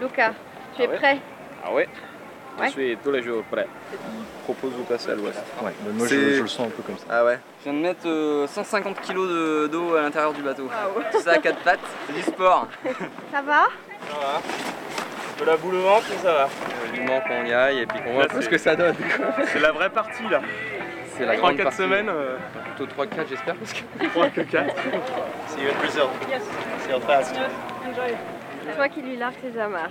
Luca, 0.00 0.34
tu 0.76 0.82
es 0.82 0.86
Ah 0.86 0.88
prêt? 0.88 1.20
Ah 1.64 1.72
ouais 1.72 1.88
Ouais. 2.58 2.66
Je 2.68 2.70
suis 2.72 2.96
tous 3.02 3.10
les 3.10 3.22
jours 3.22 3.42
prêt. 3.50 3.66
Propose 4.44 4.72
de 4.76 4.82
passer 4.82 5.10
à 5.10 5.14
l'ouest. 5.14 5.42
Ouais, 5.62 5.72
mais 5.84 5.92
moi 5.92 6.06
je, 6.06 6.14
je 6.36 6.42
le 6.42 6.48
sens 6.48 6.68
un 6.68 6.70
peu 6.70 6.82
comme 6.82 6.96
ça. 6.96 7.04
Ah 7.10 7.24
ouais 7.24 7.38
Je 7.60 7.64
viens 7.70 7.72
de 7.74 7.84
mettre 7.86 8.06
euh, 8.06 8.46
150 8.46 9.00
kg 9.00 9.14
de- 9.14 9.66
d'eau 9.66 9.94
à 9.96 10.02
l'intérieur 10.02 10.32
du 10.32 10.42
bateau. 10.42 10.68
Tout 11.12 11.20
ça 11.24 11.32
à 11.32 11.38
quatre 11.38 11.58
pattes, 11.58 11.80
c'est 12.06 12.12
du 12.14 12.22
sport. 12.22 12.68
Ça 13.32 13.42
va 13.42 13.64
Ça 14.08 14.16
va. 14.20 14.36
Un 14.38 15.38
peu 15.38 15.44
la 15.44 15.56
boule 15.56 15.74
au 15.74 15.82
ventre, 15.82 16.06
mais 16.10 16.16
ça 16.22 16.32
va. 16.32 16.48
Vivement 16.94 17.20
qu'on 17.20 17.44
y 17.44 17.52
aille 17.52 17.80
et 17.80 17.86
puis 17.86 18.00
qu'on 18.02 18.14
voit 18.14 18.24
un 18.24 18.28
peu 18.28 18.36
c'est- 18.36 18.42
ce 18.46 18.48
que 18.48 18.58
ça 18.58 18.74
donne. 18.76 18.94
C'est 19.52 19.60
la 19.60 19.72
vraie 19.72 19.90
partie 19.90 20.26
là. 20.30 20.40
C'est 21.18 21.26
la 21.26 21.36
grande 21.36 21.54
3-4 21.56 21.62
partie. 21.64 21.76
semaines, 21.78 22.08
euh, 22.08 22.36
Plutôt 22.76 22.92
3-4 22.94 23.26
j'espère 23.28 23.54
parce 23.56 23.72
que 23.72 24.16
moins 24.18 24.28
que 24.30 24.40
4. 24.42 24.74
See 25.48 25.60
you 25.62 25.68
in 25.70 25.78
Brazil. 25.78 26.02
See 26.80 26.90
you 26.90 27.00
fast. 27.00 27.34
Toi 28.76 28.88
qui 28.88 29.02
lui 29.02 29.16
largue 29.16 29.34
ses 29.42 29.58
amarres. 29.58 29.90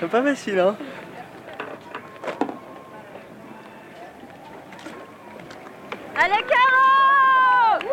C'est 0.00 0.08
pas 0.10 0.22
facile 0.22 0.58
hein. 0.58 0.76
Allez, 6.20 6.44
Caro 6.48 7.84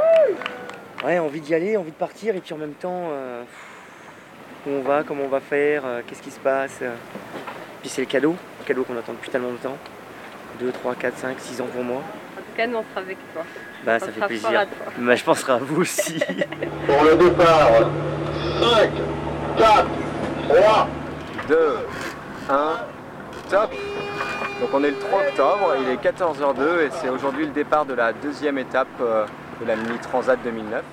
Ouais, 1.06 1.20
envie 1.20 1.42
d'y 1.42 1.54
aller, 1.54 1.78
envie 1.78 1.92
de 1.92 1.96
partir, 1.96 2.36
et 2.36 2.40
puis 2.40 2.54
en 2.54 2.58
même 2.58 2.74
temps, 2.74 3.10
euh, 3.12 3.44
où 4.66 4.70
on 4.72 4.82
va, 4.82 5.04
comment 5.04 5.24
on 5.26 5.30
va 5.30 5.40
faire, 5.40 5.84
euh, 5.86 6.02
qu'est-ce 6.08 6.22
qui 6.24 6.32
se 6.32 6.40
passe. 6.40 6.80
euh. 6.82 6.96
Puis 7.82 7.90
c'est 7.90 8.02
le 8.02 8.08
cadeau, 8.08 8.36
le 8.62 8.66
cadeau 8.66 8.84
qu'on 8.84 8.98
attend 8.98 9.14
depuis 9.14 9.30
tellement 9.30 9.52
de 9.52 9.58
temps. 9.58 9.78
2, 10.60 10.72
3, 10.72 10.96
4, 10.96 11.18
5, 11.18 11.36
6 11.40 11.62
ans 11.62 11.68
pour 11.72 11.84
moi. 11.84 11.98
En 11.98 12.38
tout 12.42 12.58
cas, 12.58 12.66
nous, 12.66 12.78
on 12.78 12.84
sera 12.90 13.02
avec 13.02 13.18
toi. 13.34 13.44
Bah, 13.86 13.98
On 13.98 14.00
ça 14.00 14.06
fait 14.08 14.12
sera 14.14 14.20
fort 14.22 14.28
plaisir. 14.30 14.60
à 14.60 14.66
toi. 14.66 14.86
Bah, 14.98 15.16
je 15.16 15.24
penserai 15.24 15.54
à 15.54 15.58
vous 15.58 15.82
aussi. 15.82 16.20
Pour 16.88 17.04
le 17.04 17.16
départ, 17.18 17.70
5, 18.62 18.92
4, 19.58 19.86
3, 20.50 20.88
2, 21.50 21.78
1, 22.50 22.78
Donc 23.52 24.70
on 24.74 24.84
est 24.84 24.90
le 24.92 24.98
3 24.98 25.20
octobre, 25.20 25.76
il 25.82 25.90
est 25.90 26.02
14h02 26.04 26.82
et 26.82 26.90
c'est 26.92 27.10
aujourd'hui 27.10 27.46
le 27.46 27.52
départ 27.52 27.86
de 27.86 27.94
la 27.94 28.14
deuxième 28.14 28.58
étape 28.58 28.88
euh, 29.02 29.26
de 29.62 29.66
la 29.66 29.76
Mini 29.76 29.98
Transat 30.00 30.40
2009. 30.44 30.84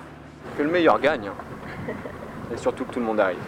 Que 0.58 0.62
le 0.62 0.70
meilleur 0.70 1.00
gagne. 1.00 1.28
hein. 1.28 1.92
Et 2.52 2.56
surtout 2.58 2.84
que 2.84 2.92
tout 2.92 3.00
le 3.00 3.06
monde 3.06 3.20
arrive. 3.20 3.38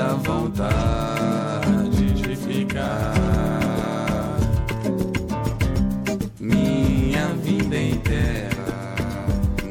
Um 0.00 0.22
me 0.22 0.48
dá 0.56 1.17
vida 7.48 7.80
inteira 7.80 8.68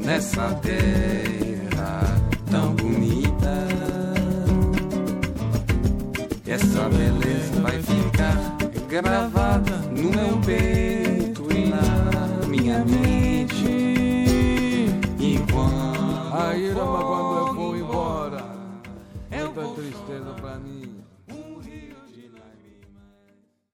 nessa 0.03 0.50
terra 0.56 2.02
tão 2.50 2.73
bonita. 2.73 3.67
Essa 6.48 6.89
beleza 6.89 7.61
vai 7.61 7.80
ficar 7.83 8.58
gravada 8.89 9.77
no 9.95 10.10
meu 10.10 10.42
peito 10.43 11.48
e 11.54 11.70
na 11.70 12.48
minha 12.48 12.83
mente. 12.83 13.67
Enquanto 15.20 16.33
a 16.33 16.58
Irama 16.58 17.04
quando 17.04 17.48
eu 17.48 17.54
vou 17.54 17.77
embora, 17.77 18.43
é 19.30 19.43
muita 19.43 19.67
tristeza 19.76 20.33
pra 20.42 20.55
mim. 20.58 20.95